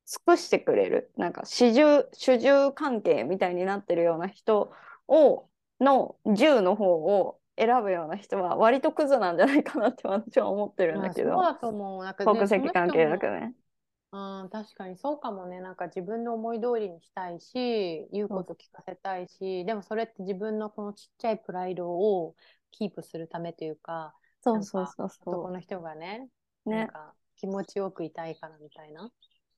[0.05, 4.71] 尽くしてくれるなんか主従主従関係みたいになってるような人
[5.07, 5.47] を
[5.79, 12.03] の銃の方を選ぶような人は割とクズなんじゃないかなって私は思ってるんだけど、そうだと思う。
[12.03, 13.53] なんか、国籍関係だけどね。
[14.15, 15.59] うん、確かにそうかもね。
[15.59, 22.33] なんか自分の思い通りにしたいし、言うこと聞かせたいし、でもそれって自分のこのちっちゃいプライドを
[22.71, 25.29] キープするためというか、そうそうそうそう。
[25.31, 26.29] 男の人がね、
[26.65, 29.11] ねなんか気持ちよくいたいからみたいな。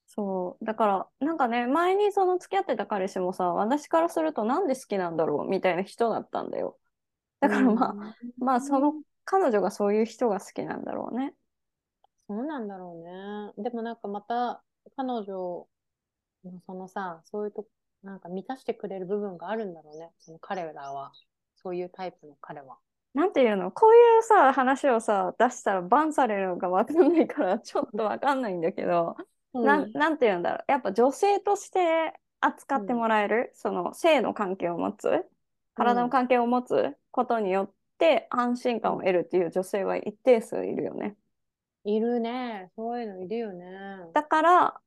[0.07, 0.65] そう。
[0.65, 6.79] だから、なんかね、前にその付き合ってた彼氏もさ、私からするとなんで好きなんだろうみたいな人だったんだよ。
[7.41, 8.93] だからまあ、うんまあその
[9.23, 11.35] 彼女がそういう人が好きなんだろうね。
[12.27, 13.63] そうなんだろうね。
[13.63, 14.61] でもなんかまた
[14.95, 15.67] 彼女
[16.43, 17.69] のそのさ、そういうとこ、
[18.03, 20.11] なんか満たしてくれる部分があるんだろうね。
[20.19, 21.11] その彼らは。
[21.55, 22.77] そういうタイプの彼は。
[23.13, 23.71] なんていうの？
[23.71, 29.17] こういうさ、話をさ、出したらバンされるのかわかんないから、 ちょっとわかんないんだけど、
[29.53, 30.71] なん、なんていうんだろう？
[30.71, 35.25] やっぱ女性として扱ってもらえる、その性の関係を持つ、
[35.73, 41.15] 体の関係を持つことによって安心感を得るっていう女性は一定数いるよね。
[41.87, 42.69] いるね。
[42.75, 43.65] そういうのいるよね。
[44.13, 44.81] だから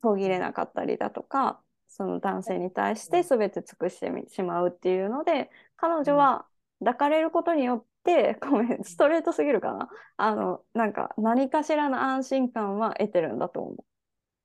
[0.00, 6.46] 途切れなかったりだとか、その男性に対して全て尽くしてみしまうっていうので、彼女は
[6.78, 9.88] 抱かれることによって、 ごめん、ストレートすぎるかな？
[10.16, 13.76] あの、なんか何かしらの安心感は得てるんだと思う。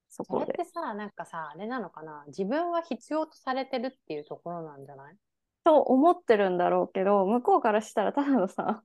[0.10, 0.46] そこで。
[0.46, 2.24] ってさ、なんかさ、あれなのかな？
[2.28, 5.16] 自分は必要とされてるっていうところなんじゃない？
[5.64, 8.84] と思ってるんだろうけど、向こうからしたらただのさ、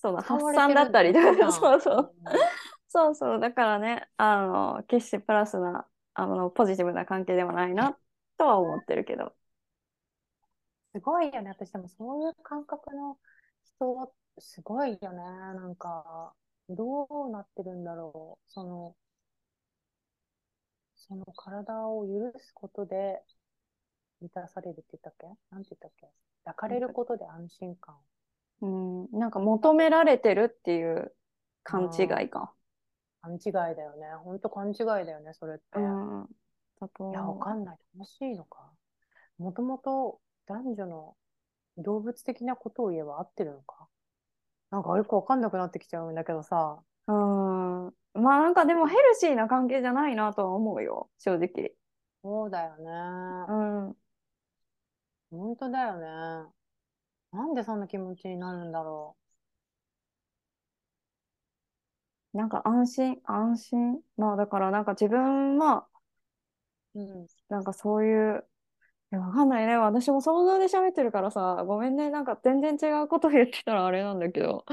[0.00, 2.14] その発散だったりとか、 そうそう。
[2.24, 2.58] うん
[2.90, 3.40] そうそう。
[3.40, 7.98] だからね、あの、決してプラスな、あの、ポジティブな関係ではないな、
[8.38, 9.34] とは思ってるけど。
[10.94, 11.50] すごいよね。
[11.50, 13.18] 私でもそういう感覚の
[13.62, 15.18] 人、すごいよね。
[15.18, 16.32] なんか、
[16.70, 18.50] どうなってるんだろう。
[18.50, 18.96] その、
[20.96, 23.22] その体を許すことで
[24.20, 25.26] 満たされるって言ったっけ？
[25.50, 26.08] なんて言ったっけ？
[26.44, 27.96] 抱かれることで安心感。
[28.60, 31.14] うん、なんか求められてるっていう
[31.62, 32.52] 勘違いか。
[33.20, 34.06] 勘違いだよね。
[34.24, 35.78] ほんと勘違いだよね、それって。
[35.78, 36.28] うん。
[37.10, 37.78] いや、わかんない。
[37.96, 38.70] 楽しいのか。
[39.38, 41.16] もともと男女の
[41.76, 43.88] 動物的なことを言えば合ってるのか。
[44.70, 46.78] なんかよくわかんなくなってきちゃうんだけどさ。
[47.06, 47.14] うん。
[48.14, 51.74] まあなんかでもヘルシーな関係じゃないなとは思うよ、正直。
[52.22, 52.90] そうだよね。
[53.48, 53.96] うん。
[55.30, 56.57] 本当だよね。
[57.32, 59.16] なんでそんな気持ちになるんだろ
[62.34, 64.00] なんか安心、安心。
[64.16, 65.86] まあだからなんか自分は、
[66.94, 67.00] う。
[67.00, 67.26] うん。
[67.48, 68.44] なんかそういう、
[69.12, 69.76] いやわかんないね。
[69.78, 72.10] 私も想像で喋ってるからさ、ごめんね。
[72.10, 74.64] なんか全然違うこと言ってたらあれなんだけど。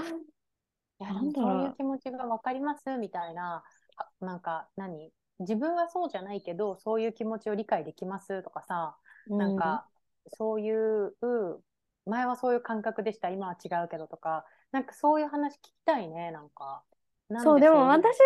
[0.99, 3.63] いや、でもなんだろうそういう気持ちがわかりますみたいな、
[3.97, 5.11] あなんか何？
[5.39, 8.97] 自分はそうじゃないけど、そういう気持ちを理解できますとかさ、
[9.29, 9.85] なんか、
[10.37, 11.13] そういう、
[12.05, 16.83] 前はそういう感覚でした、今は違うけどとか、なんかそういう話聞きたいね、なんか。
[17.41, 18.17] そう、でもい私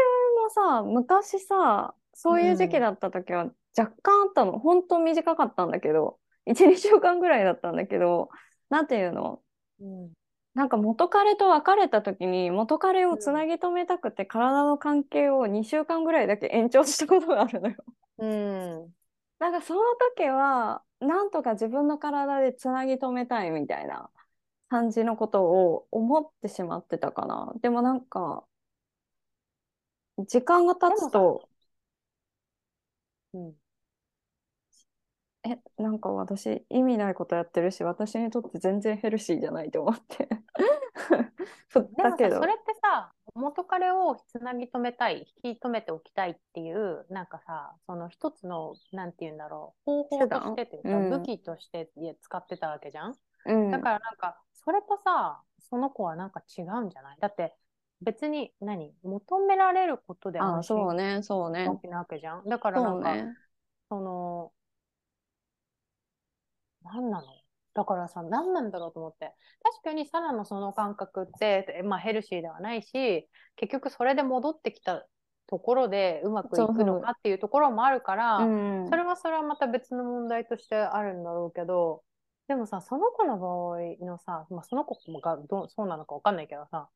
[0.42, 4.60] もさ、昔さ、そういう時期だった時は若干あったの。
[4.60, 8.30] 本当短かったんだけど、1、2週間ぐらいだったんだけど、
[8.70, 9.42] なんていうの？
[9.80, 10.12] うん、
[10.54, 17.76] なんか元彼と別れた時に元彼をつなぎ止めたくて体の関係を2週間ぐらいだけ延長したことがあるのよ。
[18.18, 18.94] うん。
[19.40, 19.82] なんかその
[20.18, 24.10] 時は、なんとか自分の体でつなぎ止めたいみたいな
[24.70, 27.54] 感じのことを思ってしまってたかな。
[27.62, 28.46] でもなんか、
[30.28, 31.50] 時間が経つと、
[33.34, 33.56] うん。
[35.44, 40.28] え、なんか私意味ないことやってるし、私にとって全然ヘルシーじゃないと思って。
[41.96, 42.46] でもさ、 たけどそ。
[42.46, 51.90] れってさ、元彼をつなぎ止めたい、引き止めておきたいっていう、なんかさ、その一つの、なんて言うんだろう、方法としてというか、武器として
[52.22, 53.16] 使ってたわけじゃん？
[53.46, 57.18] うんだからなんか、それとさ、その子はなんか違うんじゃない？
[57.20, 57.56] だって、
[58.02, 58.94] 別に何？
[59.04, 61.70] 求められることであ、そうね、そうね。
[61.90, 62.46] なわけじゃん？
[62.46, 63.36] だからなんか、そうね。
[63.90, 64.52] その、
[66.84, 67.39] 何なの？
[67.80, 69.34] だからさ、何なんだろうと思って。
[69.64, 75.06] 確かにサラのその感覚って、まあヘルシーではないし、結局それで戻ってきた
[75.48, 82.04] ところでうまくいくのかっていうところもあるから、うんそれはそれはまた別の問題としてあるんだろうけど、
[82.50, 86.90] でもさ、その子の場合のさ、まあ、その子がどうそうなのかわかんないけどさ、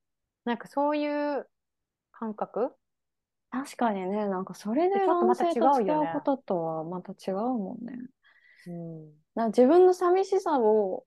[0.43, 1.47] なんかそういう
[2.11, 2.71] 感覚？
[3.51, 7.93] 確かにね、なんかそれでちょっとまた男性と違うこととはまた違うもんね。
[8.67, 9.11] うん。
[9.35, 11.05] な自分の寂しさを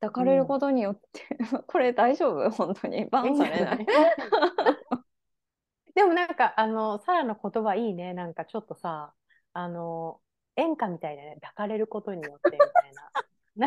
[0.00, 1.22] 抱かれることによって、
[1.66, 2.50] これ大丈夫？
[2.54, 3.86] 本当にバンされない
[5.94, 8.12] でもなんか、あの、サラの言葉いいね。
[8.12, 9.14] なんかちょっとさ、
[9.54, 10.20] あの、
[10.56, 11.38] 演歌みたいだね。
[11.40, 13.10] 抱かれることによってみたいな。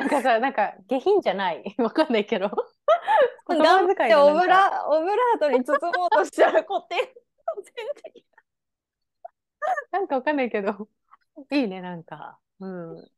[0.01, 1.75] なんかさ、なんか下品じゃない？
[1.79, 2.51] わかんないけど。
[3.47, 3.63] オブ
[4.47, 6.99] ラ、オブラートに包もうとしちゃう古典。
[9.91, 10.87] なんかわかんないけど、
[11.51, 12.37] いいね、なんか。
[12.59, 13.09] うん。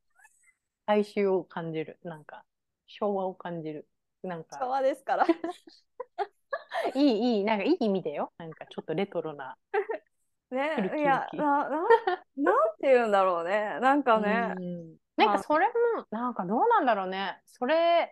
[0.86, 2.00] 哀愁を感じる。
[2.04, 2.44] なんか、
[2.88, 3.88] 昭和を感じる。
[4.24, 5.26] なん昭か、和ですから。
[6.96, 8.32] いい、いい、なんかいい意味でよ。
[8.38, 9.58] なんかちょっとレトロな。
[10.52, 11.70] ね古き、いや、な、な、
[12.38, 13.80] なんて言うんだろうね。
[13.80, 17.42] なんかね、うんなんかそれも、なんかどうなんだろうね。
[17.46, 18.12] それ、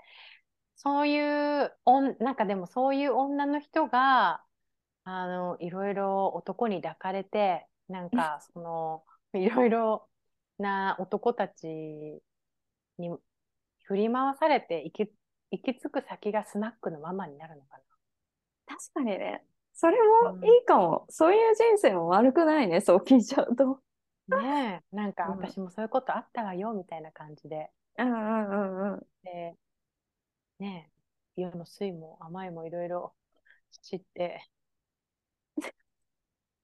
[0.76, 4.44] そういう、おん、なんかでもそういう女の人が、
[5.06, 10.09] あの、いろいろ男に抱かれて、なんかその、いろいろ
[10.60, 12.22] な男たちに
[13.84, 15.12] 振り回されて行き、
[15.52, 17.80] 行き着く先がスナックのママになるのか
[18.68, 19.44] 確かにね、
[19.74, 21.06] それもいいかも。
[21.10, 23.82] そういう人生も悪くないね、そう聞いちゃうと。
[24.28, 24.42] な。
[24.42, 27.72] ねえ、なんかうん私もそういうことあったわよ、みたいな感じで。
[27.98, 29.08] うんうんうんうん。
[29.24, 29.56] で、
[30.60, 30.92] ね
[31.38, 33.14] え、世の酸いも甘いもいろいろ
[33.82, 34.50] 知って、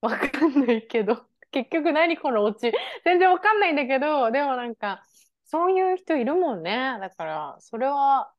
[0.01, 2.71] わかんないけど、結局何このオチ、
[3.05, 5.03] 全然わかんないんだけど、でもなんか、
[5.45, 6.97] そういう人いるもんね。
[6.99, 8.33] だから、それは、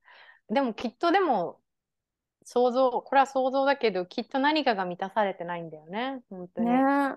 [0.50, 1.62] でもきっとでも、
[2.44, 6.86] 想像、これは想像だけど、きっと何かが満たされてないんだよね、本当に。
[7.10, 7.16] ね。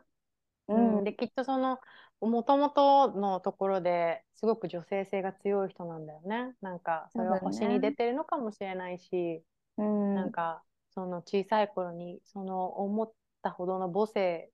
[0.68, 1.02] ううん。
[1.02, 1.80] ん、で、きっとその、
[2.22, 6.56] もともとのところですごく女性性が強い人なんだよね。
[6.62, 9.44] なんか、それは星に出てるのかもしれないし、
[9.78, 10.16] うん。
[10.16, 14.52] なんか、その小さい頃に、その思ったほどの母性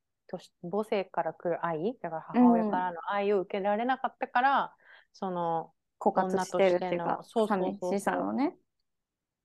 [0.64, 4.76] 母性から来る愛、だから母親からの愛を受けられなかったから、
[5.14, 8.56] その、枯渇してるっていうか、そうそうそう寂しさをね。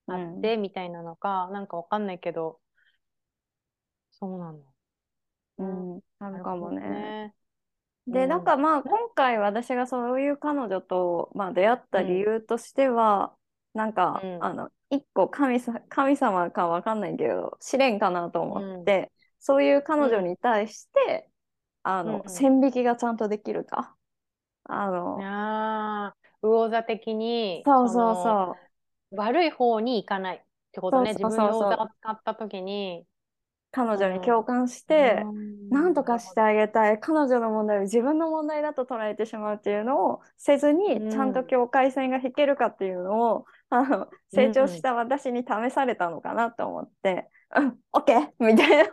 [0.07, 2.59] あってみたいなのか、なんかわかんないけど、
[4.11, 4.65] そうなんだ。
[5.59, 6.81] うん、うん、あるかもね。
[6.81, 7.35] ね。
[8.07, 13.35] で、うんなんかまあ今回私がそういう彼女と、まあ、出会った理由としては、
[13.73, 19.09] なんか、うんあの一個神さ神様かわかんないけど試練かなと思って、
[19.41, 21.27] そういう彼女に対して、
[21.83, 23.95] あのうん線引きがちゃんとできるか。
[24.63, 28.57] あの、ああ、魚座的に、そうそうのそ
[29.11, 29.15] う。
[29.17, 31.13] 悪い方に行かないってことね。
[31.15, 33.05] そうそうそう自分の魚座を使ったときに。
[33.73, 35.23] 彼女に共感して、
[35.69, 36.99] なんとかしてあげたい。
[36.99, 48.91] 彼女の問題を自分の問題だと捉えてしまうっていうのをせずに、うんちゃんと境界線が引けるかっていうのを、あの成長した私に試されたのかなと思って、うん、オッケーみたいな。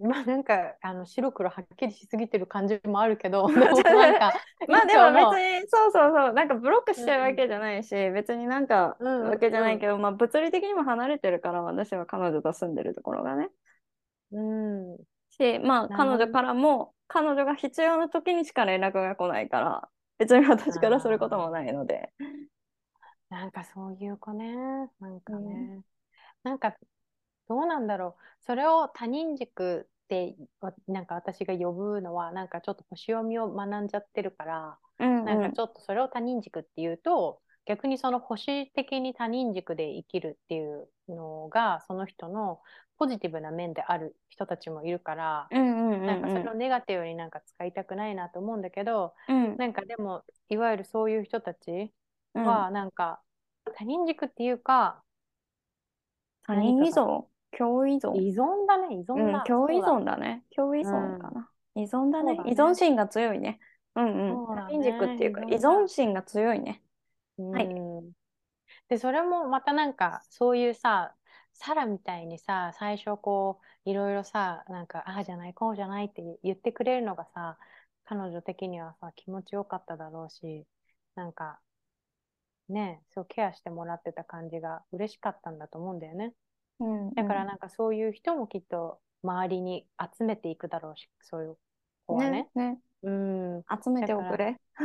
[0.08, 13.50] まあなんかあの白黒はっきりしすぎてる感じもあるけど、 まあでも別に、に、そうそうそう、なんかブロックしてるわけじゃないし、別になんかうんわけじゃないけど、まあ物理的にも離れてるから、私は彼女と住んでるところがね。
[14.32, 14.96] うん、
[15.30, 22.10] し、まあ彼女からも、彼女が必要な時にしか連絡が来ないから、別に私からすることもないので。
[23.28, 24.56] なんかそういう子ね、
[24.98, 25.82] なんかうね、
[26.42, 26.74] なんか
[27.50, 28.44] どうなんだろう。
[28.44, 42.60] それを他人軸ってわなんか私が呼ぶのはなんかちょっと星読みを学んじゃってるから、うんなんかちょっとそれを他人軸っていうと、逆にその星的に他人軸で生きるっていうのがその人の
[42.98, 49.56] ポジティブな面である人たちもいるから、うんうんうんなんかそれをネガティブになんか使いたくないなと思うんだけど、うん。
[49.56, 51.92] なんかでもいわゆるそういう人たち
[52.34, 52.44] うん。
[52.44, 53.20] はなんか
[53.76, 55.02] 他人軸っていうか
[56.42, 57.24] 他人依存
[57.56, 58.14] 共依存。
[58.20, 60.44] 依存だね依存うんだ、共うだ存だね。
[60.54, 62.34] 共依存かな、依存だね。
[62.34, 62.50] ね。
[62.50, 63.58] 依存心が強いね。
[63.96, 64.46] うんうん。
[64.46, 64.82] そうだね。
[64.82, 66.82] 軸っていうか依依存心が強いね。
[67.38, 67.66] はい。
[67.66, 68.12] うん
[68.88, 71.14] でそれもまたなんかそういうさ
[71.52, 77.56] サラみたいにさ最初こういろいろさなんかああじゃないこうじゃないって言ってくれるのがさ
[78.04, 80.66] 彼女的にはさ気持ちよかっただろうし
[81.14, 81.60] なんか
[82.68, 86.32] ねそうケアしてもらってた感じが嬉しかったんだと思うんだよね
[86.80, 91.56] うんだからなんかそういう人もきっと周りに集めていくだろうしそういう
[92.06, 92.50] 子はね。
[92.54, 92.78] ねね。
[93.02, 93.64] うん。
[93.82, 94.56] 集めておくれ。
[94.78, 94.84] そ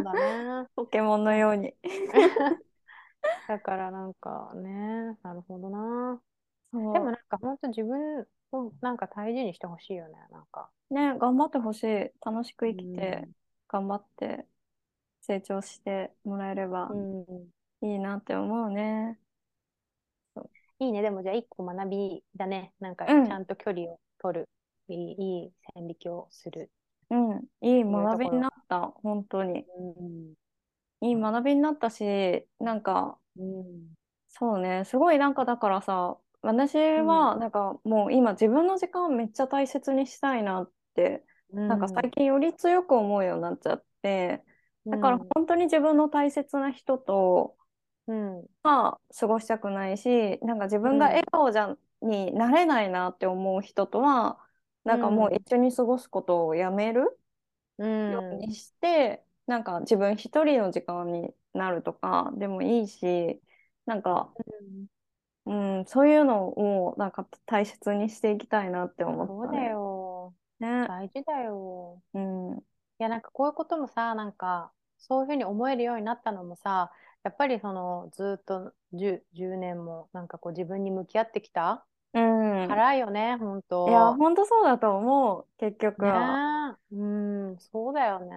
[0.00, 0.66] うだね。
[0.76, 1.74] ポケモンのように。
[3.48, 6.20] だからなんかね、なるほどな。
[6.72, 10.70] でもなんか本当自分をなんか大事にしてほしいよね、なんか。
[10.90, 12.10] ね頑張ってほしい。
[12.24, 13.32] 楽しく生きてうん。
[13.68, 14.46] 頑張って
[15.20, 19.18] 成長してもらえればうん、いいなって思うね
[20.80, 22.74] いいね、でもじゃあ一個学びだね。
[22.80, 24.48] なんかちうんゃんと距離を取る。
[24.88, 26.70] いいいい線引きをする。
[27.10, 30.34] うんいい学びになった本当にうん。
[31.00, 32.04] いい学びになったし
[32.60, 33.94] なんかうん。
[34.28, 37.28] そうね、すごいなんかだからさ、私うん。
[37.30, 42.02] はなんかもう今自分の時間をめっちゃ大切にしたいなってうなんかん。
[42.02, 44.44] 最近より強く思うようになっちゃって
[44.90, 45.32] だからうん。
[45.34, 47.57] 本当に自分の大切な人とうん。
[48.62, 51.28] は過ごしたくないしなんか自分が笑うん。
[51.30, 54.38] 顔じゃになれないなって思う人とは
[54.84, 55.34] うなんかもうん。
[55.34, 57.18] 一緒に過ごすことをやめる
[57.78, 58.12] うん。
[58.12, 63.42] ようにしてなんか自分一人の時間になるとかでもいいし
[63.86, 64.32] なんか
[65.46, 66.48] うん、そういうの
[66.90, 69.70] をなんか大切にしていきたいなって思っそうだたね。
[69.70, 70.34] よ。
[70.60, 70.88] ね。
[70.88, 72.02] 大事だよ。
[72.14, 72.58] うん。
[72.58, 72.64] う
[73.00, 76.92] いや、なんかこういうこともさ、なんか、そういうふうに思えるようになったのもさ、
[77.28, 81.86] やっぱりその、ずっと10、10年も、なんかこう自分に向き合ってきた？
[82.62, 82.76] かん。
[82.76, 84.14] らよね、本いや、当。
[84.14, 86.42] ほんとそうだと思う、結局ねは。
[86.92, 86.96] え。
[86.96, 87.04] う
[87.54, 88.36] ん、そうだよね。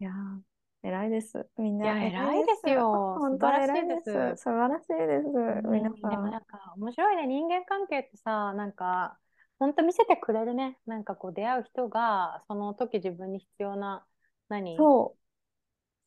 [0.00, 0.42] いやー、
[0.88, 1.48] 偉いです。
[1.58, 2.68] みんいや、な偉い偉いです。
[2.70, 3.20] よ。
[3.28, 4.10] 素本当晴らしいです。
[4.36, 4.36] す。
[4.36, 5.28] 素晴らしいです。
[5.64, 6.30] う皆ん、でもさん。
[6.30, 7.26] なんか、面白いね。
[7.26, 9.18] 人間関係ってさ、なんか、
[9.58, 10.78] 本当見せてくれるね。
[10.86, 14.06] なんかこう、出会う人が、その時自分に必要な、
[14.48, 14.78] 何？
[14.78, 15.23] そず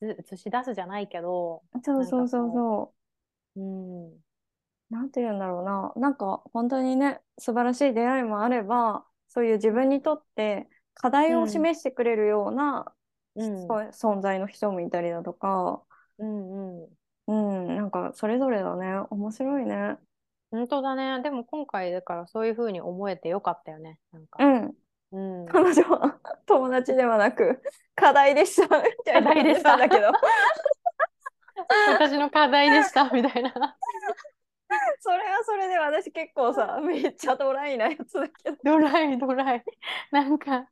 [0.02, 1.80] 映し出すじゃないけど、う。
[1.84, 2.94] そうそうそうそ
[3.56, 4.18] う、うん、う。
[4.90, 5.94] なんて言うんだろうな。
[5.96, 12.94] なんか、本当にね、素晴らしい出会いもあれば、そういう自分にとって課題をうん、示してくれるような
[13.38, 15.84] うん、存在の人もいたりだとか、
[16.18, 16.88] うん、うん。
[17.28, 17.34] う
[17.72, 19.06] ん、なんかそれぞれだね。
[19.12, 19.98] 面白いね。
[20.50, 21.22] 本当だね。
[21.22, 24.00] でも今回だからそういうふうに思えてよかったよね。
[24.12, 24.44] なんか。
[24.44, 24.74] うん。
[25.12, 25.46] うん。
[25.46, 27.62] 彼女は 友達ではなく
[27.96, 29.70] 課題でした みた課いな感じ題でした。
[29.70, 30.12] なんだけど
[31.86, 33.78] 私の課題でした、 みたいな。
[35.00, 38.58] それはそれで私結構さ、めっちゃドライなやつだけど。
[38.64, 39.64] ドライ、ドライ。
[40.12, 40.68] なんか、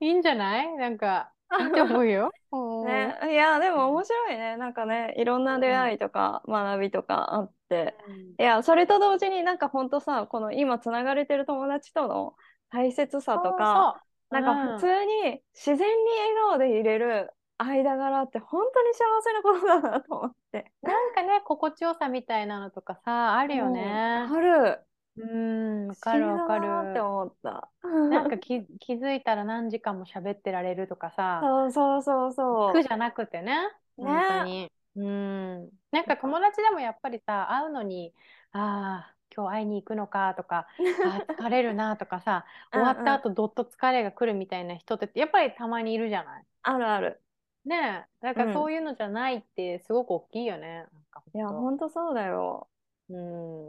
[0.00, 0.72] いいんじゃない？
[0.76, 2.30] なんか、いいと思うよ。
[2.52, 2.86] うん。
[2.86, 4.56] ね、いや、でも面白いね。
[4.56, 5.78] なんかね、いろんな出うん。
[5.80, 7.96] 会いとか学びとかあって。
[8.06, 8.34] うん。
[8.38, 12.36] いや、それと同時になんかほんとさ、この今つながれてる友達との
[12.70, 14.00] 大切さとか、
[14.30, 14.72] そうそなんか普。
[14.72, 15.84] 通に自然に
[16.20, 20.72] 笑顔でいれる間柄って本当に幸せなことだなと思って。
[20.82, 24.28] なんかね、心地よさみたいなのとかさ、あるようん、ね。
[24.28, 24.86] ある。
[25.16, 27.04] うん、わかるわかなってる。
[27.04, 27.70] 思った。
[28.10, 33.56] なんか気、気づいたら何時間も喋ってられるとかさ、そうそうそうそ苦じゃなくてね、
[33.98, 34.04] う。
[34.04, 34.10] ね。
[34.10, 34.72] 本当に。
[34.96, 35.70] うん。
[35.92, 38.14] なんか友達でもやっぱりさ、会うのに、
[38.52, 40.66] ああ、今日会いに行くのかとか、
[41.02, 43.20] あ あ、疲れるなとかさ、うん終わったうん。
[43.20, 46.46] 後どっと疲れが来るみたいな人ってやっぱりたまにいるじゃない？
[46.62, 47.22] あるある。
[47.66, 48.24] ねえ。
[48.26, 48.44] なんうん。
[48.44, 50.78] かそういうのじゃないってすごく大きいよね。
[50.78, 51.04] なん
[51.34, 51.54] いや、当。
[51.54, 52.68] ほんとそうだよ。
[53.08, 53.16] う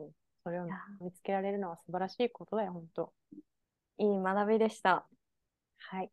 [0.09, 0.11] ん。
[0.43, 3.13] それを見つけられるのは素晴らしいことだよ、本当。
[3.97, 5.05] いい学びでした。
[5.77, 6.11] はい。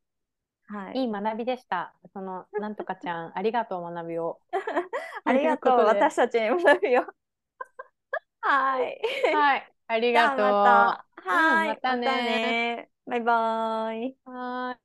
[0.67, 1.03] はい。
[1.03, 1.95] いい学びでした。
[2.15, 4.41] その、なんとかちゃん、ありがとう、学びを。
[5.25, 5.85] ありがとう。
[5.85, 7.05] 私たちに学びを。
[8.43, 9.01] はい。
[9.31, 9.73] はい。
[9.89, 10.31] ありが。
[10.31, 10.47] とう。
[11.31, 11.69] うん、はい。
[11.69, 12.23] またまたね。
[12.23, 12.91] ね。
[13.07, 14.19] バイバーイ。
[14.25, 14.81] はーい。